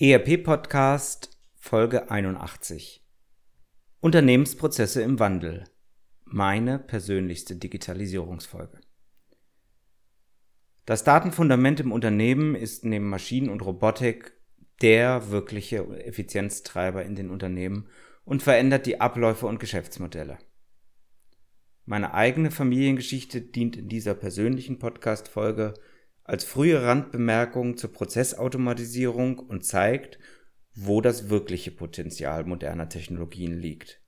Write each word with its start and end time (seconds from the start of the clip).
ERP 0.00 0.44
Podcast 0.44 1.36
Folge 1.56 2.08
81 2.08 3.04
Unternehmensprozesse 3.98 5.02
im 5.02 5.18
Wandel. 5.18 5.64
Meine 6.24 6.78
persönlichste 6.78 7.56
Digitalisierungsfolge. 7.56 8.80
Das 10.86 11.02
Datenfundament 11.02 11.80
im 11.80 11.90
Unternehmen 11.90 12.54
ist 12.54 12.84
neben 12.84 13.08
Maschinen 13.08 13.48
und 13.48 13.60
Robotik 13.62 14.34
der 14.82 15.32
wirkliche 15.32 15.78
Effizienztreiber 16.04 17.04
in 17.04 17.16
den 17.16 17.28
Unternehmen 17.28 17.88
und 18.24 18.44
verändert 18.44 18.86
die 18.86 19.00
Abläufe 19.00 19.48
und 19.48 19.58
Geschäftsmodelle. 19.58 20.38
Meine 21.86 22.14
eigene 22.14 22.52
Familiengeschichte 22.52 23.40
dient 23.40 23.76
in 23.76 23.88
dieser 23.88 24.14
persönlichen 24.14 24.78
Podcast-Folge 24.78 25.74
als 26.28 26.44
frühe 26.44 26.82
Randbemerkung 26.82 27.78
zur 27.78 27.90
Prozessautomatisierung 27.90 29.38
und 29.38 29.64
zeigt, 29.64 30.18
wo 30.74 31.00
das 31.00 31.30
wirkliche 31.30 31.70
Potenzial 31.70 32.44
moderner 32.44 32.90
Technologien 32.90 33.58
liegt. 33.58 34.02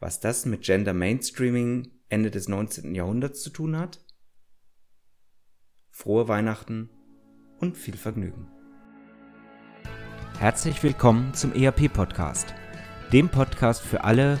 Was 0.00 0.18
das 0.18 0.46
mit 0.46 0.62
Gender 0.62 0.92
Mainstreaming 0.92 1.92
Ende 2.08 2.32
des 2.32 2.48
19. 2.48 2.92
Jahrhunderts 2.96 3.40
zu 3.40 3.50
tun 3.50 3.78
hat? 3.78 4.04
Frohe 5.90 6.26
Weihnachten 6.26 6.90
und 7.58 7.76
viel 7.76 7.96
Vergnügen. 7.96 8.48
Herzlich 10.40 10.82
willkommen 10.82 11.34
zum 11.34 11.54
ERP 11.54 11.92
Podcast, 11.92 12.52
dem 13.12 13.28
Podcast 13.28 13.80
für 13.80 14.02
alle, 14.02 14.40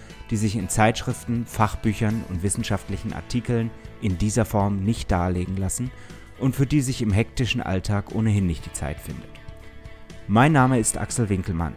die 0.31 0.37
sich 0.37 0.55
in 0.55 0.69
Zeitschriften, 0.69 1.45
Fachbüchern 1.45 2.23
und 2.29 2.41
wissenschaftlichen 2.41 3.11
Artikeln 3.11 3.69
in 4.01 4.17
dieser 4.17 4.45
Form 4.45 4.81
nicht 4.83 5.11
darlegen 5.11 5.57
lassen 5.57 5.91
und 6.39 6.55
für 6.55 6.65
die 6.65 6.79
sich 6.79 7.01
im 7.01 7.11
hektischen 7.11 7.61
Alltag 7.61 8.15
ohnehin 8.15 8.47
nicht 8.47 8.65
die 8.65 8.71
Zeit 8.71 8.99
findet. 8.99 9.29
Mein 10.27 10.53
Name 10.53 10.79
ist 10.79 10.97
Axel 10.97 11.27
Winkelmann. 11.27 11.75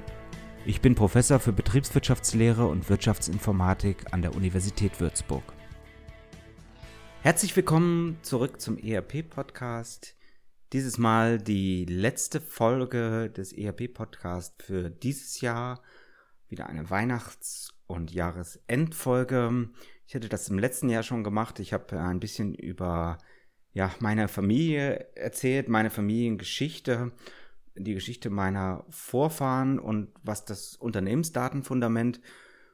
Ich 0.64 0.80
bin 0.80 0.94
Professor 0.94 1.41
für 1.41 1.52
Betriebswirtschaftslehre 1.52 2.64
und 2.66 2.88
Wirtschaftsinformatik 2.88 4.12
an 4.12 4.22
der 4.22 4.36
Universität 4.36 5.00
Würzburg. 5.00 5.42
Herzlich 7.22 7.56
willkommen 7.56 8.19
zurück 8.22 8.60
zum 8.60 8.78
ERP-Podcast. 8.78 10.14
Dieses 10.72 10.97
Mal 10.97 11.38
die 11.38 11.86
letzte 11.86 12.41
Folge 12.41 13.30
des 13.30 13.52
ERP-Podcasts 13.52 14.64
für 14.64 14.91
dieses 14.91 15.41
Jahr. 15.41 15.82
Wieder 16.48 16.67
eine 16.67 16.91
Weihnachts- 16.91 17.75
und 17.87 18.12
Jahresendfolge. 18.12 19.69
Ich 20.06 20.14
hatte 20.14 20.28
das 20.28 20.48
im 20.48 20.59
letzten 20.59 20.89
Jahr 20.89 21.03
schon 21.03 21.25
gemacht. 21.25 21.59
Ich 21.61 21.73
habe 21.73 22.00
ein 22.00 22.20
bisschen 22.20 22.55
über 22.55 23.19
ja, 23.73 23.91
meine 23.98 24.28
Familie 24.28 25.09
erzählt, 25.17 25.69
meine 25.69 25.91
Familiengeschichte, 25.91 27.12
die 27.75 27.95
Geschichte 27.95 28.31
meiner 28.31 28.84
Vorfahren 28.89 29.78
und 29.81 30.12
was 30.22 30.45
das 30.45 30.77
Unternehmensdatenfundament 30.77 32.20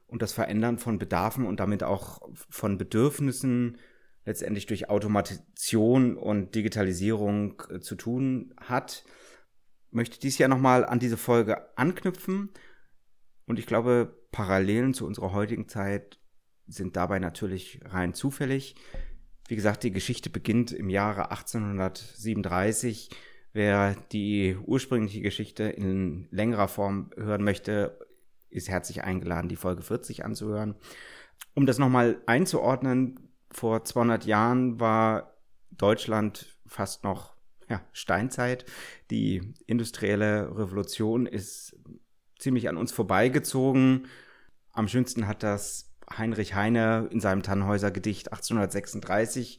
und 0.07 0.23
das 0.23 0.33
Verändern 0.33 0.79
von 0.79 0.99
Bedarfen 0.99 1.47
und 1.47 1.59
damit 1.59 1.83
auch 1.83 2.21
von 2.35 2.77
Bedürfnissen 2.77 3.79
letztendlich 4.27 4.67
durch 4.67 4.91
Automation 4.91 6.17
und 6.17 6.55
Digitalisierung 6.55 7.63
äh, 7.71 7.81
zu 7.81 7.95
tun 7.95 8.55
hat. 8.61 9.05
Möchte 9.91 10.21
dies 10.21 10.39
Jahr 10.39 10.49
nochmal 10.49 10.85
an 10.85 10.99
diese 10.99 11.17
Folge 11.17 11.77
anknüpfen 11.79 12.51
und 13.51 13.59
ich 13.59 13.67
glaube, 13.67 14.17
Parallelen 14.31 14.95
zu 14.95 15.05
unserer 15.05 15.33
heutigen 15.33 15.67
Zeit 15.69 16.21
sind 16.69 16.95
dabei 16.95 17.19
natürlich 17.19 17.81
rein 17.85 18.15
zufällig. 18.15 18.77
Wie 19.49 19.57
gesagt, 19.57 19.83
die 19.83 19.91
Geschichte 19.91 20.31
beginnt 20.31 20.71
im 20.71 20.89
Jahre 20.89 21.33
1837. 21.33 23.11
Wer 23.53 23.97
die 24.13 24.57
ursprüngliche 24.65 25.21
Geschichte 25.21 25.65
in 25.65 26.29
längerer 26.31 26.69
Form 26.69 27.11
hören 27.17 27.43
möchte, 27.43 27.99
ist 28.51 28.69
herzlich 28.69 29.03
eingeladen, 29.03 29.49
die 29.49 29.57
Folge 29.57 29.83
40 29.83 30.25
anzuhören. 30.25 30.77
Um 31.55 31.67
das 31.67 31.79
nochmal 31.79 32.23
einzuordnen, 32.27 33.19
vor 33.51 33.85
200 33.85 34.27
Jahren 34.27 34.79
war 34.79 35.35
Deutschland 35.73 36.57
fast 36.67 37.03
noch 37.03 37.35
ja, 37.69 37.83
Steinzeit. 37.93 38.65
Die 39.11 39.55
industrielle 39.67 40.57
Revolution 40.57 41.27
ist 41.27 41.77
ziemlich 42.41 42.69
an 42.69 42.77
uns 42.77 42.93
vorbeigezogen. 42.93 44.07
Am 44.73 44.89
schönsten 44.89 45.27
hat 45.27 45.43
das 45.43 45.93
Heinrich 46.17 46.55
Heine 46.55 47.09
in 47.11 47.21
seinem 47.21 47.43
Tannhäuser 47.43 47.91
Gedicht 47.91 48.33
1836 48.33 49.59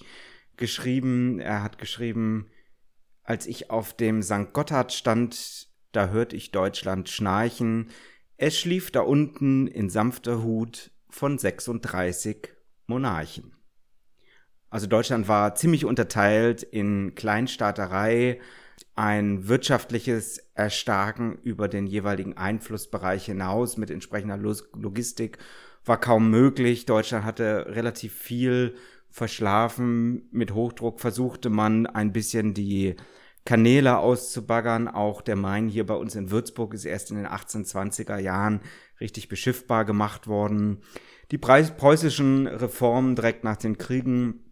geschrieben. 0.57 1.39
Er 1.39 1.63
hat 1.63 1.77
geschrieben, 1.77 2.49
als 3.23 3.45
ich 3.45 3.69
auf 3.69 3.93
dem 3.93 4.21
St. 4.21 4.53
Gotthard 4.53 4.91
stand, 4.91 5.69
da 5.91 6.09
hört 6.09 6.33
ich 6.33 6.51
Deutschland 6.51 7.09
schnarchen. 7.09 7.89
Es 8.37 8.59
schlief 8.59 8.91
da 8.91 9.01
unten 9.01 9.67
in 9.67 9.89
sanfter 9.89 10.43
Hut 10.43 10.91
von 11.09 11.37
36 11.37 12.49
Monarchen. 12.87 13.53
Also 14.69 14.87
Deutschland 14.87 15.27
war 15.27 15.53
ziemlich 15.55 15.85
unterteilt 15.85 16.63
in 16.63 17.13
Kleinstaaterei, 17.13 18.39
ein 18.95 19.47
wirtschaftliches 19.47 20.37
Erstarken 20.53 21.37
über 21.43 21.67
den 21.67 21.87
jeweiligen 21.87 22.37
Einflussbereich 22.37 23.25
hinaus 23.25 23.77
mit 23.77 23.89
entsprechender 23.89 24.37
Logistik 24.37 25.37
war 25.85 25.99
kaum 25.99 26.29
möglich. 26.29 26.85
Deutschland 26.85 27.25
hatte 27.25 27.67
relativ 27.69 28.13
viel 28.13 28.75
verschlafen. 29.09 30.27
Mit 30.31 30.53
Hochdruck 30.53 31.01
versuchte 31.01 31.49
man 31.49 31.85
ein 31.85 32.13
bisschen 32.13 32.53
die 32.53 32.95
Kanäle 33.45 33.97
auszubaggern. 33.97 34.87
Auch 34.87 35.21
der 35.21 35.35
Main 35.35 35.67
hier 35.67 35.85
bei 35.85 35.95
uns 35.95 36.15
in 36.15 36.31
Würzburg 36.31 36.73
ist 36.73 36.85
erst 36.85 37.11
in 37.11 37.17
den 37.17 37.27
1820er 37.27 38.19
Jahren 38.19 38.61
richtig 38.99 39.27
beschiffbar 39.27 39.85
gemacht 39.85 40.27
worden. 40.27 40.81
Die 41.31 41.37
preußischen 41.37 42.47
Reformen 42.47 43.15
direkt 43.15 43.43
nach 43.43 43.57
den 43.57 43.77
Kriegen, 43.77 44.51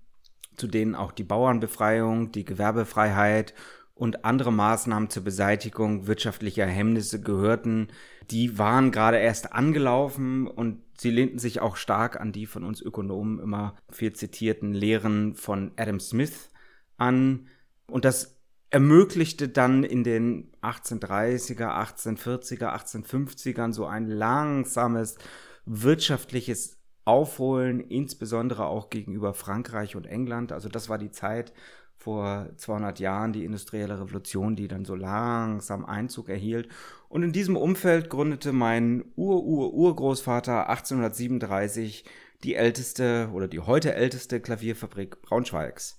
zu 0.55 0.67
denen 0.67 0.95
auch 0.95 1.11
die 1.11 1.23
Bauernbefreiung, 1.23 2.31
die 2.31 2.45
Gewerbefreiheit 2.45 3.53
und 3.99 4.23
andere 4.23 4.53
Maßnahmen 4.53 5.09
zur 5.09 5.25
Beseitigung 5.25 6.07
wirtschaftlicher 6.07 6.65
Hemmnisse 6.65 7.21
gehörten, 7.21 7.89
die 8.31 8.57
waren 8.57 8.91
gerade 8.91 9.17
erst 9.17 9.51
angelaufen 9.51 10.47
und 10.47 10.81
sie 10.97 11.11
lehnten 11.11 11.37
sich 11.37 11.59
auch 11.59 11.75
stark 11.75 12.19
an 12.19 12.31
die 12.31 12.45
von 12.45 12.63
uns 12.63 12.81
Ökonomen 12.81 13.39
immer 13.39 13.75
viel 13.91 14.13
zitierten 14.13 14.73
Lehren 14.73 15.35
von 15.35 15.73
Adam 15.75 15.99
Smith 15.99 16.49
an. 16.97 17.47
Und 17.87 18.05
das 18.05 18.39
ermöglichte 18.69 19.49
dann 19.49 19.83
in 19.83 20.05
den 20.05 20.49
1830er, 20.61 21.67
1840er, 21.67 22.73
1850ern 22.73 23.73
so 23.73 23.85
ein 23.85 24.07
langsames 24.07 25.17
wirtschaftliches 25.65 26.77
Aufholen, 27.03 27.81
insbesondere 27.81 28.67
auch 28.67 28.89
gegenüber 28.89 29.33
Frankreich 29.33 29.97
und 29.97 30.05
England. 30.05 30.53
Also 30.53 30.69
das 30.69 30.87
war 30.87 30.97
die 30.97 31.11
Zeit, 31.11 31.51
vor 31.99 32.49
200 32.55 32.99
Jahren, 32.99 33.33
die 33.33 33.43
industrielle 33.43 33.99
Revolution, 33.99 34.55
die 34.55 34.69
dann 34.69 34.85
so 34.85 34.95
langsam 34.95 35.85
Einzug 35.85 36.29
erhielt. 36.29 36.69
Und 37.09 37.23
in 37.23 37.33
diesem 37.33 37.57
Umfeld 37.57 38.09
gründete 38.09 38.53
mein 38.53 39.03
Ur-Ur-Urgroßvater 39.17 40.69
1837 40.69 42.05
die 42.45 42.55
älteste 42.55 43.29
oder 43.33 43.49
die 43.49 43.59
heute 43.59 43.93
älteste 43.93 44.39
Klavierfabrik 44.39 45.21
Braunschweigs. 45.21 45.97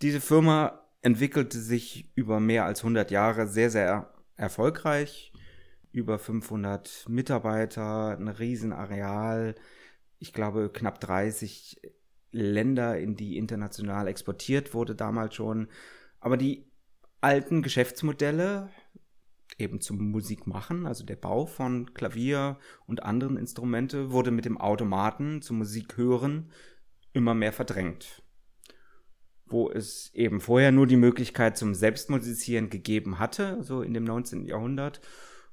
Diese 0.00 0.20
Firma 0.20 0.80
entwickelte 1.02 1.58
sich 1.58 2.12
über 2.14 2.38
mehr 2.38 2.64
als 2.64 2.80
100 2.80 3.10
Jahre 3.10 3.48
sehr, 3.48 3.70
sehr 3.70 4.14
erfolgreich. 4.36 5.32
Über 5.90 6.20
500 6.20 7.06
Mitarbeiter, 7.08 8.16
ein 8.16 8.28
Riesenareal, 8.28 9.56
ich 10.18 10.32
glaube 10.32 10.70
knapp 10.72 11.00
30 11.00 11.80
Länder, 12.34 12.98
in 12.98 13.16
die 13.16 13.36
international 13.36 14.08
exportiert 14.08 14.74
wurde 14.74 14.94
damals 14.94 15.34
schon. 15.34 15.68
Aber 16.20 16.36
die 16.36 16.66
alten 17.20 17.62
Geschäftsmodelle 17.62 18.70
eben 19.58 19.80
zum 19.80 20.10
Musikmachen, 20.10 20.86
also 20.86 21.04
der 21.04 21.16
Bau 21.16 21.46
von 21.46 21.94
Klavier 21.94 22.58
und 22.86 23.02
anderen 23.02 23.36
Instrumente, 23.36 24.10
wurde 24.10 24.30
mit 24.30 24.44
dem 24.44 24.58
Automaten 24.58 25.42
zum 25.42 25.58
Musikhören 25.58 26.50
immer 27.12 27.34
mehr 27.34 27.52
verdrängt. 27.52 28.22
Wo 29.46 29.70
es 29.70 30.12
eben 30.14 30.40
vorher 30.40 30.72
nur 30.72 30.86
die 30.86 30.96
Möglichkeit 30.96 31.56
zum 31.56 31.74
Selbstmusizieren 31.74 32.70
gegeben 32.70 33.18
hatte, 33.18 33.62
so 33.62 33.82
in 33.82 33.94
dem 33.94 34.04
19. 34.04 34.46
Jahrhundert, 34.46 35.00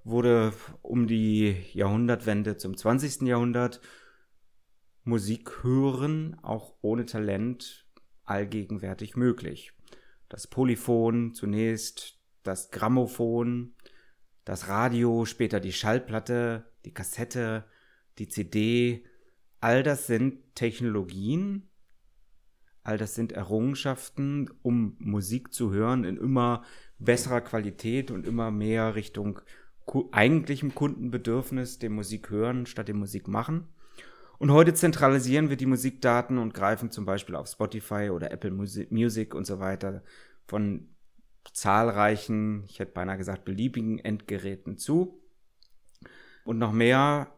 wurde 0.03 0.53
um 0.81 1.05
die 1.05 1.55
Jahrhundertwende 1.73 2.57
zum 2.57 2.75
20. 2.75 3.27
Jahrhundert 3.27 3.81
Musik 5.03 5.63
hören 5.63 6.37
auch 6.41 6.75
ohne 6.81 7.05
Talent 7.05 7.87
allgegenwärtig 8.23 9.15
möglich. 9.15 9.73
Das 10.29 10.47
Polyphon 10.47 11.33
zunächst, 11.33 12.19
das 12.43 12.71
Grammophon, 12.71 13.73
das 14.45 14.67
Radio, 14.67 15.25
später 15.25 15.59
die 15.59 15.73
Schallplatte, 15.73 16.65
die 16.85 16.93
Kassette, 16.93 17.65
die 18.17 18.27
CD, 18.27 19.05
all 19.59 19.83
das 19.83 20.07
sind 20.07 20.55
Technologien, 20.55 21.69
all 22.83 22.97
das 22.97 23.15
sind 23.15 23.31
Errungenschaften, 23.31 24.49
um 24.61 24.95
Musik 24.99 25.53
zu 25.53 25.71
hören 25.71 26.03
in 26.03 26.17
immer 26.17 26.63
besserer 26.97 27.41
Qualität 27.41 28.11
und 28.11 28.25
immer 28.25 28.51
mehr 28.51 28.95
Richtung 28.95 29.39
eigentlichem 30.11 30.73
Kundenbedürfnis, 30.73 31.79
dem 31.79 31.93
Musik 31.93 32.29
hören 32.29 32.65
statt 32.65 32.87
dem 32.87 32.99
Musik 32.99 33.27
machen. 33.27 33.67
Und 34.41 34.49
heute 34.49 34.73
zentralisieren 34.73 35.51
wir 35.51 35.55
die 35.55 35.67
Musikdaten 35.67 36.39
und 36.39 36.55
greifen 36.55 36.89
zum 36.89 37.05
Beispiel 37.05 37.35
auf 37.35 37.47
Spotify 37.47 38.09
oder 38.09 38.31
Apple 38.31 38.49
Music 38.49 39.35
und 39.35 39.45
so 39.45 39.59
weiter 39.59 40.01
von 40.47 40.89
zahlreichen, 41.53 42.63
ich 42.67 42.79
hätte 42.79 42.91
beinahe 42.91 43.19
gesagt, 43.19 43.45
beliebigen 43.45 43.99
Endgeräten 43.99 44.79
zu. 44.79 45.21
Und 46.43 46.57
noch 46.57 46.71
mehr, 46.71 47.35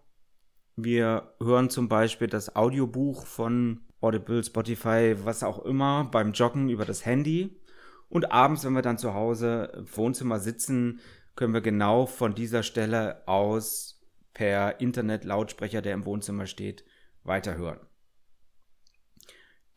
wir 0.77 1.33
hören 1.41 1.69
zum 1.69 1.89
Beispiel 1.89 2.27
das 2.27 2.55
Audiobuch 2.55 3.25
von 3.25 3.81
Audible, 3.99 4.41
Spotify, 4.41 5.17
was 5.25 5.43
auch 5.43 5.65
immer, 5.65 6.05
beim 6.05 6.31
Joggen 6.31 6.69
über 6.69 6.85
das 6.85 7.05
Handy. 7.05 7.59
Und 8.07 8.31
abends, 8.31 8.63
wenn 8.63 8.75
wir 8.75 8.81
dann 8.81 8.97
zu 8.97 9.13
Hause 9.13 9.73
im 9.75 9.97
Wohnzimmer 9.97 10.39
sitzen, 10.39 11.01
können 11.35 11.53
wir 11.53 11.59
genau 11.59 12.05
von 12.05 12.33
dieser 12.33 12.63
Stelle 12.63 13.27
aus 13.27 14.01
per 14.33 14.79
Internet-Lautsprecher, 14.79 15.81
der 15.81 15.95
im 15.95 16.05
Wohnzimmer 16.05 16.47
steht, 16.47 16.85
weiterhören. 17.23 17.79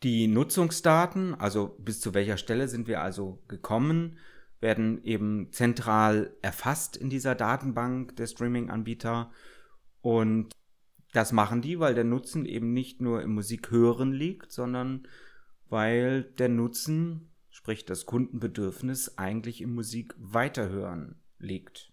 Die 0.03 0.27
Nutzungsdaten, 0.27 1.33
also 1.35 1.75
bis 1.79 1.99
zu 1.99 2.13
welcher 2.13 2.37
Stelle 2.37 2.67
sind 2.67 2.87
wir 2.87 3.01
also 3.01 3.41
gekommen, 3.47 4.19
werden 4.59 5.03
eben 5.03 5.51
zentral 5.51 6.35
erfasst 6.41 6.97
in 6.97 7.09
dieser 7.09 7.35
Datenbank 7.35 8.15
der 8.15 8.27
Streaming-Anbieter. 8.27 9.31
Und 10.01 10.51
das 11.13 11.31
machen 11.31 11.61
die, 11.61 11.79
weil 11.79 11.95
der 11.95 12.03
Nutzen 12.03 12.45
eben 12.45 12.73
nicht 12.73 13.01
nur 13.01 13.21
im 13.21 13.33
Musikhören 13.33 14.11
liegt, 14.11 14.51
sondern 14.51 15.07
weil 15.69 16.23
der 16.23 16.49
Nutzen, 16.49 17.31
sprich 17.49 17.85
das 17.85 18.05
Kundenbedürfnis, 18.05 19.17
eigentlich 19.17 19.61
im 19.61 19.73
Musik 19.73 20.13
weiterhören 20.17 21.21
liegt. 21.39 21.91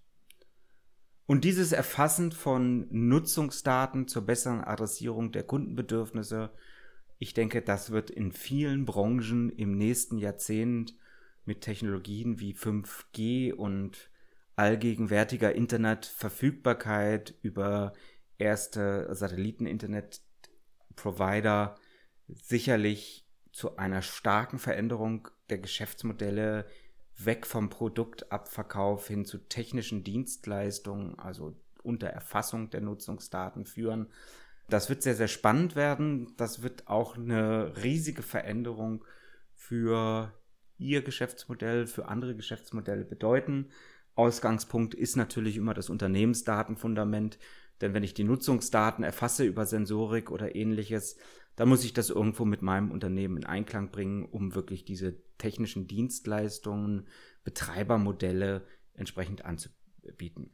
Und 1.26 1.44
dieses 1.44 1.72
Erfassen 1.72 2.32
von 2.32 2.86
Nutzungsdaten 2.90 4.08
zur 4.08 4.26
besseren 4.26 4.62
Adressierung 4.62 5.32
der 5.32 5.44
Kundenbedürfnisse, 5.44 6.50
ich 7.18 7.32
denke, 7.32 7.62
das 7.62 7.90
wird 7.90 8.10
in 8.10 8.32
vielen 8.32 8.84
Branchen 8.84 9.48
im 9.50 9.78
nächsten 9.78 10.18
Jahrzehnt 10.18 10.94
mit 11.46 11.62
Technologien 11.62 12.40
wie 12.40 12.54
5G 12.54 13.54
und 13.54 14.10
allgegenwärtiger 14.56 15.54
Internetverfügbarkeit 15.54 17.34
über 17.42 17.92
erste 18.38 19.14
Satelliten-Internet-Provider 19.14 21.76
sicherlich 22.28 23.26
zu 23.52 23.76
einer 23.76 24.00
starken 24.02 24.58
Veränderung 24.58 25.28
der 25.48 25.58
Geschäftsmodelle 25.58 26.66
weg 27.16 27.46
vom 27.46 27.70
Produktabverkauf 27.70 29.06
hin 29.06 29.24
zu 29.24 29.38
technischen 29.38 30.04
Dienstleistungen, 30.04 31.18
also 31.18 31.56
unter 31.82 32.08
Erfassung 32.08 32.70
der 32.70 32.80
Nutzungsdaten 32.80 33.64
führen. 33.66 34.08
Das 34.68 34.88
wird 34.88 35.02
sehr, 35.02 35.14
sehr 35.14 35.28
spannend 35.28 35.76
werden. 35.76 36.34
Das 36.36 36.62
wird 36.62 36.88
auch 36.88 37.16
eine 37.16 37.76
riesige 37.82 38.22
Veränderung 38.22 39.04
für 39.54 40.32
Ihr 40.78 41.02
Geschäftsmodell, 41.02 41.86
für 41.86 42.08
andere 42.08 42.34
Geschäftsmodelle 42.34 43.04
bedeuten. 43.04 43.68
Ausgangspunkt 44.14 44.94
ist 44.94 45.16
natürlich 45.16 45.56
immer 45.56 45.74
das 45.74 45.90
Unternehmensdatenfundament, 45.90 47.38
denn 47.80 47.94
wenn 47.94 48.02
ich 48.02 48.14
die 48.14 48.24
Nutzungsdaten 48.24 49.04
erfasse 49.04 49.44
über 49.44 49.66
Sensorik 49.66 50.30
oder 50.30 50.54
ähnliches, 50.54 51.16
dann 51.56 51.68
muss 51.68 51.84
ich 51.84 51.92
das 51.92 52.10
irgendwo 52.10 52.44
mit 52.44 52.62
meinem 52.62 52.90
Unternehmen 52.90 53.36
in 53.36 53.46
Einklang 53.46 53.90
bringen, 53.90 54.24
um 54.24 54.54
wirklich 54.54 54.84
diese 54.84 55.16
technischen 55.38 55.86
Dienstleistungen, 55.86 57.06
Betreibermodelle 57.44 58.66
entsprechend 58.94 59.44
anzubieten. 59.44 60.50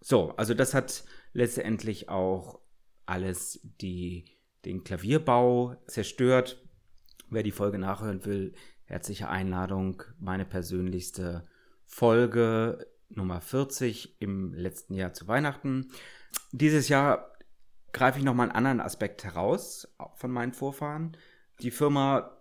So, 0.00 0.30
also 0.36 0.54
das 0.54 0.74
hat 0.74 1.04
letztendlich 1.32 2.08
auch 2.08 2.60
alles 3.06 3.60
die, 3.80 4.26
den 4.64 4.84
Klavierbau 4.84 5.76
zerstört. 5.86 6.62
Wer 7.30 7.42
die 7.42 7.50
Folge 7.50 7.78
nachhören 7.78 8.24
will, 8.24 8.54
herzliche 8.84 9.28
Einladung. 9.28 10.02
Meine 10.18 10.44
persönlichste 10.44 11.46
Folge 11.84 12.86
Nummer 13.08 13.40
40 13.40 14.20
im 14.20 14.52
letzten 14.54 14.94
Jahr 14.94 15.14
zu 15.14 15.26
Weihnachten. 15.26 15.90
Dieses 16.52 16.88
Jahr 16.88 17.37
greife 17.92 18.18
ich 18.18 18.24
nochmal 18.24 18.48
einen 18.48 18.56
anderen 18.56 18.80
Aspekt 18.80 19.24
heraus 19.24 19.88
von 20.14 20.30
meinen 20.30 20.52
Vorfahren. 20.52 21.16
Die 21.60 21.70
Firma, 21.70 22.38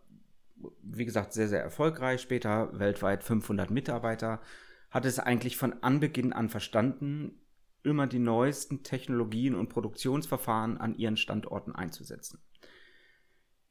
wie 0.81 1.05
gesagt, 1.05 1.33
sehr, 1.33 1.47
sehr 1.47 1.61
erfolgreich, 1.61 2.21
später 2.21 2.77
weltweit 2.77 3.23
500 3.23 3.71
Mitarbeiter, 3.71 4.41
hat 4.89 5.05
es 5.05 5.19
eigentlich 5.19 5.57
von 5.57 5.81
Anbeginn 5.83 6.33
an 6.33 6.49
verstanden, 6.49 7.39
immer 7.83 8.07
die 8.07 8.19
neuesten 8.19 8.83
Technologien 8.83 9.55
und 9.55 9.69
Produktionsverfahren 9.69 10.77
an 10.77 10.95
ihren 10.95 11.17
Standorten 11.17 11.73
einzusetzen. 11.73 12.39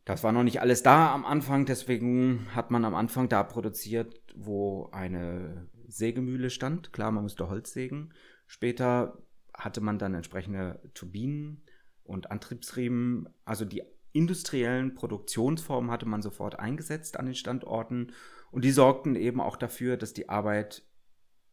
Das 0.04 0.22
war 0.22 0.32
noch 0.32 0.44
nicht 0.44 0.60
alles 0.60 0.82
da 0.82 1.12
am 1.12 1.24
Anfang, 1.26 1.66
deswegen 1.66 2.46
hat 2.54 2.70
man 2.70 2.84
am 2.84 2.94
Anfang 2.94 3.28
da 3.28 3.42
produziert, 3.42 4.22
wo 4.36 4.88
eine 4.92 5.68
Sägemühle 5.88 6.50
stand. 6.50 6.92
Klar, 6.92 7.10
man 7.10 7.24
musste 7.24 7.48
Holz 7.48 7.72
sägen. 7.72 8.14
Später 8.46 9.18
hatte 9.52 9.80
man 9.80 9.98
dann 9.98 10.14
entsprechende 10.14 10.80
Turbinen 10.94 11.62
und 12.06 12.30
Antriebsriemen. 12.30 13.28
Also 13.44 13.64
die 13.64 13.82
industriellen 14.12 14.94
Produktionsformen 14.94 15.90
hatte 15.90 16.06
man 16.06 16.22
sofort 16.22 16.58
eingesetzt 16.58 17.18
an 17.18 17.26
den 17.26 17.34
Standorten 17.34 18.12
und 18.50 18.64
die 18.64 18.70
sorgten 18.70 19.14
eben 19.14 19.40
auch 19.40 19.56
dafür, 19.56 19.96
dass 19.96 20.14
die 20.14 20.28
Arbeit 20.28 20.82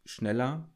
schneller, 0.05 0.69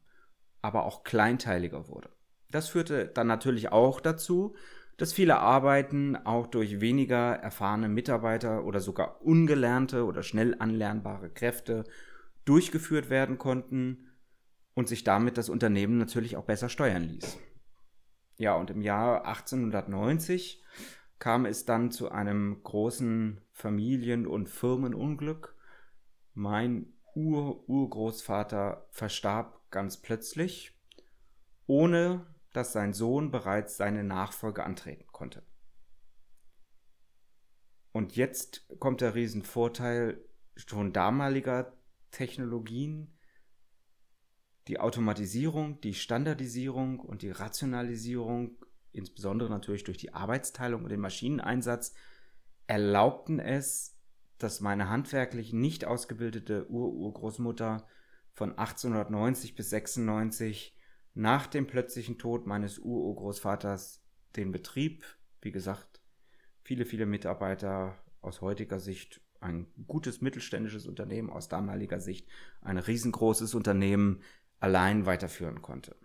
aber 0.60 0.84
auch 0.84 1.04
kleinteiliger 1.04 1.88
wurde. 1.88 2.10
Das 2.50 2.68
führte 2.68 3.06
dann 3.06 3.26
natürlich 3.26 3.72
auch 3.72 4.00
dazu, 4.00 4.54
dass 4.98 5.12
viele 5.12 5.38
Arbeiten 5.38 6.16
auch 6.16 6.46
durch 6.46 6.80
weniger 6.80 7.34
erfahrene 7.34 7.88
Mitarbeiter 7.88 8.64
oder 8.64 8.80
sogar 8.80 9.22
ungelernte 9.22 10.04
oder 10.04 10.22
schnell 10.22 10.56
anlernbare 10.58 11.30
Kräfte 11.30 11.84
durchgeführt 12.44 13.08
werden 13.08 13.38
konnten 13.38 14.08
und 14.74 14.88
sich 14.88 15.04
damit 15.04 15.38
das 15.38 15.48
Unternehmen 15.48 15.98
natürlich 15.98 16.36
auch 16.36 16.44
besser 16.44 16.68
steuern 16.68 17.04
ließ. 17.04 17.38
Ja, 18.38 18.54
und 18.54 18.70
im 18.70 18.82
Jahr 18.82 19.26
1890 19.26 20.62
kam 21.18 21.44
es 21.44 21.64
dann 21.64 21.90
zu 21.90 22.10
einem 22.10 22.62
großen 22.62 23.40
Familien- 23.52 24.28
und 24.28 24.48
Firmenunglück. 24.48 25.56
Mein 26.34 26.92
Ur-Urgroßvater 27.16 28.86
verstarb 28.90 29.60
ganz 29.72 29.96
plötzlich, 29.96 30.78
ohne 31.66 32.26
dass 32.52 32.72
sein 32.72 32.92
Sohn 32.92 33.32
bereits 33.32 33.76
seine 33.76 34.04
Nachfolge 34.04 34.62
antreten 34.64 35.08
konnte. 35.10 35.42
Und 37.90 38.14
jetzt 38.14 38.68
kommt 38.78 39.00
der 39.00 39.16
Riesenvorteil 39.16 40.24
schon 40.54 40.92
damaliger 40.92 41.76
Technologien, 42.12 43.17
die 44.68 44.78
Automatisierung, 44.78 45.80
die 45.80 45.94
Standardisierung 45.94 47.00
und 47.00 47.22
die 47.22 47.30
Rationalisierung, 47.30 48.56
insbesondere 48.92 49.48
natürlich 49.50 49.84
durch 49.84 49.96
die 49.96 50.12
Arbeitsteilung 50.12 50.84
und 50.84 50.90
den 50.90 51.00
Maschineneinsatz, 51.00 51.94
erlaubten 52.66 53.40
es, 53.40 53.96
dass 54.36 54.60
meine 54.60 54.88
handwerklich 54.88 55.52
nicht 55.52 55.86
ausgebildete 55.86 56.70
Ur-Urgroßmutter 56.70 57.86
von 58.34 58.50
1890 58.50 59.54
bis 59.56 59.70
96 59.70 60.76
nach 61.14 61.46
dem 61.46 61.66
plötzlichen 61.66 62.18
Tod 62.18 62.46
meines 62.46 62.78
Urgroßvaters 62.78 64.04
den 64.36 64.52
Betrieb, 64.52 65.04
wie 65.40 65.50
gesagt, 65.50 66.02
viele, 66.62 66.84
viele 66.84 67.06
Mitarbeiter 67.06 67.98
aus 68.20 68.42
heutiger 68.42 68.78
Sicht 68.78 69.22
ein 69.40 69.66
gutes 69.86 70.20
mittelständisches 70.20 70.86
Unternehmen, 70.86 71.30
aus 71.30 71.48
damaliger 71.48 72.00
Sicht 72.00 72.28
ein 72.60 72.78
riesengroßes 72.78 73.54
Unternehmen 73.54 74.20
allein 74.60 75.06
weiterführen 75.06 75.62
konnte. 75.62 75.96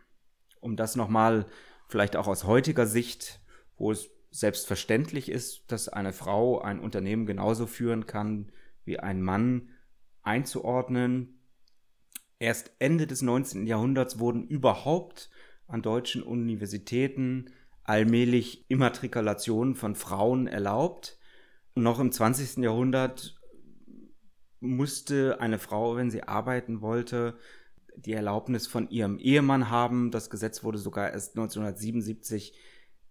Um 0.60 0.76
das 0.76 0.96
nochmal 0.96 1.48
vielleicht 1.88 2.16
auch 2.16 2.28
aus 2.28 2.46
heutiger 2.46 2.86
Sicht, 2.86 3.42
wo 3.78 3.92
es 3.92 4.10
selbstverständlich 4.32 5.30
ist, 5.30 5.72
dass 5.72 5.90
eine 5.90 6.14
Frau 6.14 6.62
ein 6.62 6.80
Unternehmen 6.80 7.26
genauso 7.26 7.68
führen 7.68 8.06
kann 8.06 8.52
wie 8.86 9.00
ein 9.00 9.22
Mann, 9.22 9.70
einzuordnen, 10.24 11.40
Erst 12.44 12.74
Ende 12.80 13.08
des 13.08 13.22
19. 13.22 13.68
Jahrhunderts 13.68 14.20
wurden 14.20 14.46
überhaupt 14.46 15.30
an 15.66 15.82
deutschen 15.82 16.22
Universitäten 16.22 17.46
allmählich 17.86 18.66
Immatrikulationen 18.70 19.76
von 19.76 19.96
Frauen 19.96 20.48
erlaubt. 20.48 21.18
Noch 21.74 22.02
im 22.02 22.12
20. 22.12 22.58
Jahrhundert 22.58 23.40
musste 24.60 25.40
eine 25.40 25.58
Frau, 25.58 25.96
wenn 25.96 26.12
sie 26.12 26.24
arbeiten 26.24 26.82
wollte, 26.82 27.38
die 27.96 28.14
Erlaubnis 28.14 28.68
von 28.68 28.90
ihrem 28.90 29.18
Ehemann 29.18 29.70
haben. 29.70 30.12
Das 30.12 30.30
Gesetz 30.30 30.64
wurde 30.64 30.78
sogar 30.78 31.12
erst 31.12 31.36
1977 31.38 32.54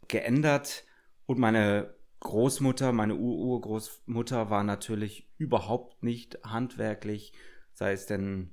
geändert. 0.08 0.84
Und 1.26 1.38
meine 1.38 1.94
Großmutter, 2.20 2.92
meine 2.92 3.16
Urgroßmutter 3.16 4.50
war 4.50 4.64
natürlich 4.64 5.28
überhaupt 5.38 6.02
nicht 6.02 6.38
handwerklich, 6.44 7.32
sei 7.72 7.92
es 7.92 8.06
denn 8.06 8.50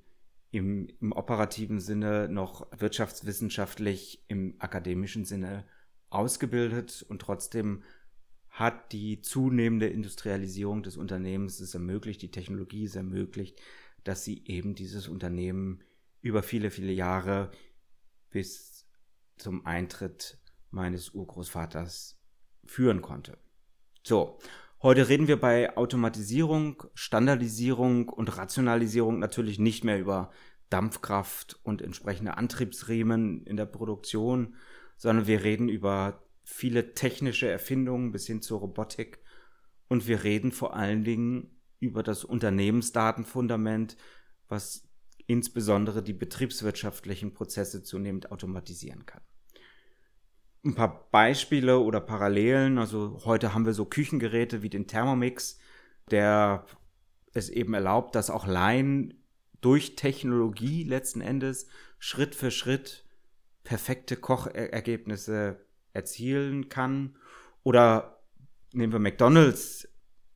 im, 0.52 0.88
im 1.00 1.12
operativen 1.12 1.80
Sinne 1.80 2.28
noch 2.30 2.68
wirtschaftswissenschaftlich 2.76 4.26
im 4.28 4.56
akademischen 4.58 5.26
Sinne 5.26 5.66
ausgebildet 6.10 7.06
und 7.08 7.22
trotzdem 7.22 7.84
hat 8.50 8.92
die 8.92 9.22
zunehmende 9.22 9.88
Industrialisierung 9.88 10.82
des 10.82 10.98
Unternehmens 10.98 11.60
es 11.60 11.76
ermöglicht, 11.76 12.22
die 12.22 12.32
Technologie 12.32 12.86
es 12.86 12.96
ermöglicht, 12.96 13.62
dass 14.04 14.24
sie 14.24 14.44
eben 14.46 14.74
dieses 14.74 15.08
Unternehmen 15.08 15.84
über 16.22 16.44
viele, 16.44 16.72
viele 16.72 16.92
Jahre 16.92 17.52
bis 18.30 18.86
zum 19.38 19.66
Eintritt 19.66 20.38
meines 20.72 21.10
Urgroßvaters 21.10 22.20
führen 22.66 23.02
konnte. 23.02 23.38
So, 24.04 24.38
heute 24.82 25.10
reden 25.10 25.28
wir 25.28 25.40
bei 25.40 25.76
Automatisierung, 25.78 26.84
Standardisierung 26.94 28.10
und 28.10 28.38
Rationalisierung 28.38 29.20
natürlich 29.20 29.60
nicht 29.60 29.84
mehr 29.84 30.00
über 30.00 30.32
Dampfkraft 30.70 31.60
und 31.64 31.82
entsprechende 31.82 32.38
Antriebsriemen 32.38 33.44
in 33.46 33.58
der 33.58 33.66
Produktion, 33.66 34.56
sondern 34.98 35.26
wir 35.26 35.44
reden 35.44 35.70
über 35.70 36.24
viele 36.44 36.94
technische 36.94 37.48
Erfindungen 37.48 38.12
bis 38.12 38.28
hin 38.28 38.42
zur 38.42 38.60
Robotik 38.60 39.20
und 39.88 40.08
wir 40.08 40.24
reden 40.24 40.52
vor 40.52 40.76
allen 40.76 41.04
Dingen 41.04 41.60
über 41.80 42.04
das 42.04 42.24
Unternehmensdatenfundament, 42.24 43.98
was 44.48 44.89
insbesondere 45.30 46.02
die 46.02 46.14
betriebswirtschaftlichen 46.14 47.34
Prozesse 47.34 47.84
zunehmend 47.84 48.32
automatisieren 48.32 49.06
kann. 49.06 49.22
Ein 50.66 50.74
paar 50.74 51.08
Beispiele 51.12 51.78
oder 51.78 52.02
Parallelen, 52.02 52.80
also 52.80 53.22
heute 53.26 53.54
haben 53.54 53.68
wir 53.68 53.74
so 53.74 53.86
Küchengeräte 53.86 54.64
wie 54.64 54.72
den 54.72 54.88
Thermomix, 54.88 55.60
der 56.10 56.66
es 57.32 57.50
eben 57.50 57.76
erlaubt, 57.76 58.16
dass 58.16 58.32
auch 58.32 58.48
Laien 58.48 59.24
durch 59.62 59.96
Technologie 59.96 60.84
letzten 60.84 61.22
Endes 61.22 61.68
Schritt 62.00 62.34
für 62.34 62.50
Schritt 62.50 63.06
perfekte 63.64 64.18
Kochergebnisse 64.18 65.64
erzielen 65.94 66.70
kann. 66.70 67.16
Oder 67.62 68.20
nehmen 68.74 68.94
wir 68.94 69.00
McDonald's. 69.00 69.88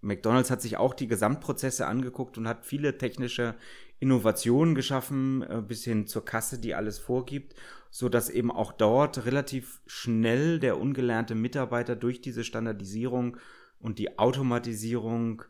McDonald's 0.04 0.52
hat 0.52 0.62
sich 0.62 0.78
auch 0.78 0.94
die 0.94 1.08
Gesamtprozesse 1.08 1.88
angeguckt 1.88 2.38
und 2.38 2.48
hat 2.48 2.66
viele 2.66 2.98
technische 2.98 3.56
Innovationen 4.00 4.76
geschaffen, 4.76 5.44
äh, 5.44 5.62
bis 5.66 5.86
hin 5.86 6.08
zur 6.08 6.26
Kasse, 6.26 6.60
die 6.60 6.76
alles 6.76 7.00
vorgibt, 7.00 7.56
so 7.90 8.10
dass 8.10 8.30
eben 8.30 8.52
auch 8.52 8.74
dort 8.74 9.26
relativ 9.26 9.82
schnell 9.86 10.60
der 10.60 10.80
ungelernte 10.80 11.36
Mitarbeiter 11.36 11.96
durch 11.96 12.22
diese 12.22 12.44
Standardisierung 12.44 13.38
und 13.80 13.98
die 13.98 14.20
Automatisierung 14.20 15.44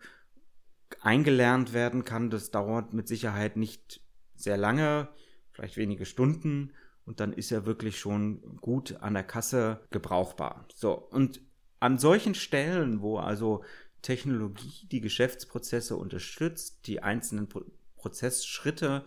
eingelernt 1.01 1.73
werden 1.73 2.05
kann. 2.05 2.29
Das 2.29 2.51
dauert 2.51 2.93
mit 2.93 3.07
Sicherheit 3.07 3.57
nicht 3.57 4.01
sehr 4.35 4.57
lange, 4.57 5.09
vielleicht 5.51 5.77
wenige 5.77 6.05
Stunden 6.05 6.73
und 7.05 7.19
dann 7.19 7.33
ist 7.33 7.51
er 7.51 7.65
wirklich 7.65 7.99
schon 7.99 8.57
gut 8.61 8.97
an 9.01 9.15
der 9.15 9.23
Kasse 9.23 9.81
gebrauchbar. 9.89 10.67
So, 10.75 10.93
und 10.93 11.41
an 11.79 11.97
solchen 11.97 12.33
Stellen, 12.33 13.01
wo 13.01 13.17
also 13.17 13.63
Technologie 14.03 14.87
die 14.91 15.01
Geschäftsprozesse 15.01 15.95
unterstützt, 15.95 16.85
die 16.85 17.01
einzelnen 17.01 17.49
Pro 17.49 17.63
Prozessschritte 17.95 19.05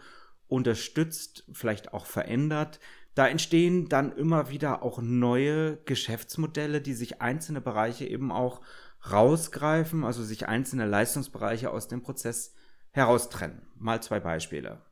unterstützt, 0.49 1.45
vielleicht 1.53 1.93
auch 1.93 2.07
verändert, 2.07 2.81
da 3.15 3.29
entstehen 3.29 3.89
dann 3.89 4.11
immer 4.17 4.49
wieder 4.49 4.83
auch 4.83 5.03
neue 5.03 5.77
Geschäftsmodelle, 5.85 6.81
die 6.81 6.95
sich 6.95 7.21
einzelne 7.21 7.61
Bereiche 7.61 8.07
eben 8.07 8.33
auch 8.33 8.63
rausgreifen, 9.11 10.05
also 10.05 10.23
sich 10.23 10.49
einzelne 10.49 10.87
Leistungsbereiche 10.87 11.71
aus 11.71 11.89
dem 11.89 12.03
Prozess 12.03 12.55
heraustrennen. 12.91 13.63
Mal 13.75 14.03
zwei 14.03 14.21
Beispiele. 14.21 14.83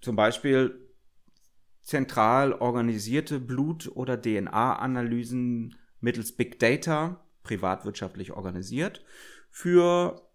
Zum 0.00 0.16
Beispiel 0.16 0.88
zentral 1.82 2.52
organisierte 2.52 3.40
Blut- 3.40 3.90
oder 3.94 4.20
DNA-Analysen 4.20 5.76
mittels 6.00 6.32
Big 6.32 6.58
Data, 6.58 7.23
privatwirtschaftlich 7.44 8.32
organisiert, 8.32 9.04
für 9.50 10.28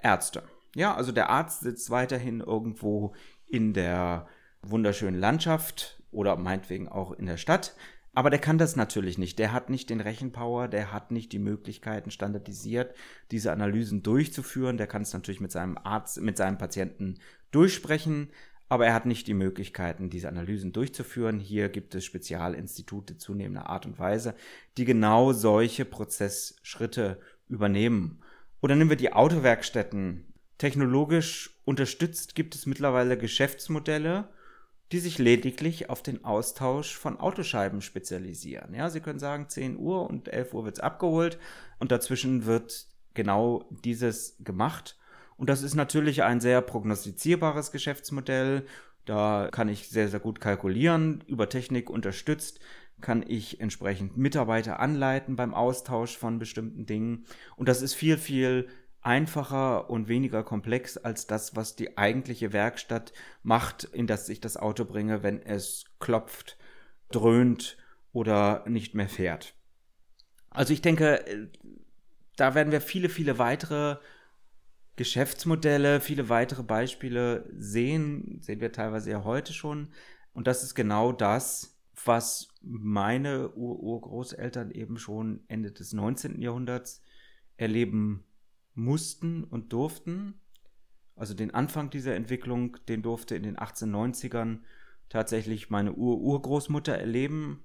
Ärzte. 0.00 0.42
Ja, 0.74 0.94
also 0.94 1.12
der 1.12 1.30
Arzt 1.30 1.60
sitzt 1.60 1.90
weiterhin 1.90 2.40
irgendwo 2.40 3.14
in 3.46 3.72
der 3.72 4.26
wunderschönen 4.62 5.18
Landschaft 5.18 6.02
oder 6.10 6.36
meinetwegen 6.36 6.88
auch 6.88 7.12
in 7.12 7.26
der 7.26 7.36
Stadt, 7.36 7.76
aber 8.16 8.30
der 8.30 8.38
kann 8.38 8.56
das 8.56 8.76
natürlich 8.76 9.18
nicht. 9.18 9.38
Der 9.38 9.52
hat 9.52 9.68
nicht 9.68 9.90
den 9.90 10.00
Rechenpower, 10.00 10.68
der 10.68 10.90
hat 10.90 11.10
nicht 11.10 11.32
die 11.32 11.38
Möglichkeiten, 11.38 12.10
standardisiert 12.10 12.94
diese 13.30 13.52
Analysen 13.52 14.02
durchzuführen. 14.02 14.78
Der 14.78 14.86
kann 14.86 15.02
es 15.02 15.12
natürlich 15.12 15.42
mit 15.42 15.52
seinem 15.52 15.76
Arzt, 15.76 16.22
mit 16.22 16.38
seinem 16.38 16.56
Patienten 16.56 17.18
durchsprechen, 17.50 18.30
aber 18.68 18.86
er 18.86 18.94
hat 18.94 19.06
nicht 19.06 19.26
die 19.26 19.34
Möglichkeiten, 19.34 20.10
diese 20.10 20.28
Analysen 20.28 20.72
durchzuführen. 20.72 21.38
Hier 21.38 21.68
gibt 21.68 21.94
es 21.94 22.04
Spezialinstitute 22.04 23.16
zunehmender 23.16 23.68
Art 23.68 23.86
und 23.86 23.98
Weise, 23.98 24.34
die 24.76 24.84
genau 24.84 25.32
solche 25.32 25.84
Prozessschritte 25.84 27.20
übernehmen. 27.48 28.22
Oder 28.60 28.74
nehmen 28.74 28.90
wir 28.90 28.96
die 28.96 29.12
Autowerkstätten. 29.12 30.32
Technologisch 30.58 31.60
unterstützt 31.64 32.34
gibt 32.34 32.54
es 32.54 32.66
mittlerweile 32.66 33.16
Geschäftsmodelle, 33.16 34.28
die 34.92 34.98
sich 34.98 35.18
lediglich 35.18 35.90
auf 35.90 36.02
den 36.02 36.24
Austausch 36.24 36.96
von 36.96 37.18
Autoscheiben 37.18 37.82
spezialisieren. 37.82 38.74
Ja, 38.74 38.88
Sie 38.88 39.00
können 39.00 39.18
sagen, 39.18 39.48
10 39.48 39.76
Uhr 39.76 40.08
und 40.08 40.28
11 40.28 40.54
Uhr 40.54 40.64
wird's 40.64 40.80
abgeholt 40.80 41.38
und 41.78 41.90
dazwischen 41.90 42.46
wird 42.46 42.86
genau 43.14 43.64
dieses 43.84 44.36
gemacht. 44.40 44.96
Und 45.36 45.50
das 45.50 45.62
ist 45.62 45.74
natürlich 45.74 46.22
ein 46.22 46.40
sehr 46.40 46.60
prognostizierbares 46.62 47.70
Geschäftsmodell. 47.72 48.66
Da 49.04 49.48
kann 49.52 49.68
ich 49.68 49.88
sehr, 49.88 50.08
sehr 50.08 50.20
gut 50.20 50.40
kalkulieren. 50.40 51.22
Über 51.26 51.48
Technik 51.48 51.90
unterstützt 51.90 52.60
kann 53.00 53.22
ich 53.26 53.60
entsprechend 53.60 54.16
Mitarbeiter 54.16 54.80
anleiten 54.80 55.36
beim 55.36 55.54
Austausch 55.54 56.16
von 56.16 56.38
bestimmten 56.38 56.86
Dingen. 56.86 57.26
Und 57.56 57.68
das 57.68 57.82
ist 57.82 57.94
viel, 57.94 58.16
viel 58.16 58.68
einfacher 59.02 59.88
und 59.88 60.08
weniger 60.08 60.42
komplex 60.42 60.96
als 60.96 61.26
das, 61.26 61.54
was 61.54 61.76
die 61.76 61.96
eigentliche 61.96 62.52
Werkstatt 62.52 63.12
macht, 63.42 63.84
in 63.84 64.06
das 64.06 64.28
ich 64.28 64.40
das 64.40 64.56
Auto 64.56 64.84
bringe, 64.84 65.22
wenn 65.22 65.40
es 65.40 65.84
klopft, 66.00 66.56
dröhnt 67.12 67.76
oder 68.12 68.64
nicht 68.66 68.94
mehr 68.94 69.08
fährt. 69.08 69.54
Also 70.50 70.72
ich 70.72 70.82
denke, 70.82 71.24
äh, 71.26 71.46
da 72.36 72.54
werden 72.54 72.72
wir 72.72 72.80
viele, 72.80 73.08
viele 73.08 73.38
weitere 73.38 73.98
Geschäftsmodelle, 74.96 76.00
viele 76.00 76.28
weitere 76.28 76.62
Beispiele 76.62 77.48
sehen, 77.54 78.38
sehen 78.40 78.60
wir 78.60 78.72
teilweise 78.72 79.10
ja 79.10 79.24
heute 79.24 79.52
schon. 79.52 79.88
Und 80.32 80.46
das 80.46 80.62
ist 80.62 80.74
genau 80.74 81.12
das, 81.12 81.78
was 82.04 82.48
meine 82.62 83.50
Urgroßeltern 83.54 84.70
eben 84.70 84.98
schon 84.98 85.40
Ende 85.48 85.72
des 85.72 85.92
19. 85.92 86.40
Jahrhunderts 86.40 87.02
erleben 87.56 88.24
mussten 88.74 89.44
und 89.44 89.72
durften. 89.72 90.40
Also 91.14 91.34
den 91.34 91.52
Anfang 91.52 91.90
dieser 91.90 92.14
Entwicklung, 92.14 92.76
den 92.88 93.02
durfte 93.02 93.34
in 93.34 93.42
den 93.42 93.56
1890ern 93.56 94.60
tatsächlich 95.08 95.70
meine 95.70 95.94
Ur-Urgroßmutter 95.94 96.94
erleben, 96.94 97.64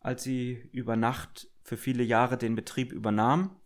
als 0.00 0.22
sie 0.22 0.68
über 0.72 0.96
Nacht 0.96 1.48
für 1.62 1.76
viele 1.76 2.02
Jahre 2.02 2.38
den 2.38 2.54
Betrieb 2.54 2.92
übernahm. 2.92 3.59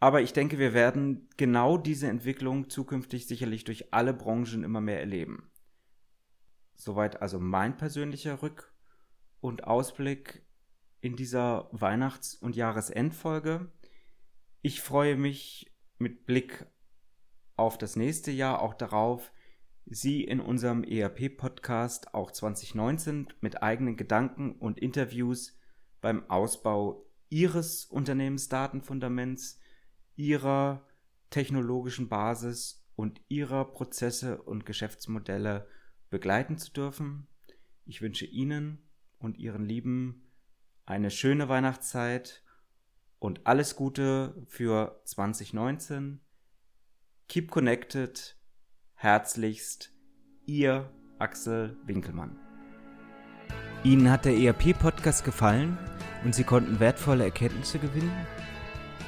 Aber 0.00 0.22
ich 0.22 0.32
denke, 0.32 0.58
wir 0.58 0.72
werden 0.72 1.28
genau 1.36 1.76
diese 1.76 2.08
Entwicklung 2.08 2.70
zukünftig 2.70 3.26
sicherlich 3.26 3.64
durch 3.64 3.92
alle 3.92 4.14
Branchen 4.14 4.64
immer 4.64 4.80
mehr 4.80 4.98
erleben. 4.98 5.50
Soweit 6.74 7.20
also 7.20 7.38
mein 7.38 7.76
persönlicher 7.76 8.42
Rück- 8.42 8.72
und 9.40 9.64
Ausblick 9.64 10.46
in 11.02 11.16
dieser 11.16 11.68
Weihnachts- 11.72 12.34
und 12.34 12.56
Jahresendfolge. 12.56 13.70
Ich 14.62 14.80
freue 14.80 15.16
mich 15.16 15.70
mit 15.98 16.24
Blick 16.24 16.66
auf 17.56 17.76
das 17.76 17.94
nächste 17.94 18.30
Jahr 18.30 18.62
auch 18.62 18.74
darauf, 18.74 19.30
Sie 19.92 20.22
in 20.22 20.40
unserem 20.40 20.84
ERP-Podcast 20.84 22.14
auch 22.14 22.30
2019 22.30 23.28
mit 23.40 23.62
eigenen 23.62 23.96
Gedanken 23.96 24.52
und 24.52 24.78
Interviews 24.78 25.58
beim 26.00 26.30
Ausbau 26.30 27.04
Ihres 27.28 27.86
Unternehmensdatenfundaments, 27.86 29.59
Ihrer 30.20 30.84
technologischen 31.30 32.10
Basis 32.10 32.84
und 32.94 33.22
Ihrer 33.28 33.64
Prozesse 33.64 34.42
und 34.42 34.66
Geschäftsmodelle 34.66 35.66
begleiten 36.10 36.58
zu 36.58 36.70
dürfen. 36.70 37.26
Ich 37.86 38.02
wünsche 38.02 38.26
Ihnen 38.26 38.82
und 39.18 39.38
Ihren 39.38 39.64
Lieben 39.64 40.30
eine 40.84 41.10
schöne 41.10 41.48
Weihnachtszeit 41.48 42.42
und 43.18 43.46
alles 43.46 43.76
Gute 43.76 44.44
für 44.46 45.00
2019. 45.06 46.20
Keep 47.28 47.50
connected. 47.50 48.36
Herzlichst, 48.96 49.94
Ihr 50.44 50.92
Axel 51.18 51.78
Winkelmann. 51.86 52.38
Ihnen 53.84 54.10
hat 54.10 54.26
der 54.26 54.36
ERP-Podcast 54.36 55.24
gefallen 55.24 55.78
und 56.24 56.34
Sie 56.34 56.44
konnten 56.44 56.78
wertvolle 56.78 57.24
Erkenntnisse 57.24 57.78
gewinnen? 57.78 58.12